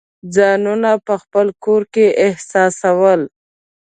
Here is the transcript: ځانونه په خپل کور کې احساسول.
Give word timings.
ځانونه 0.35 0.91
په 1.05 1.13
خپل 1.21 1.47
کور 1.63 1.81
کې 1.93 2.05
احساسول. 2.25 3.21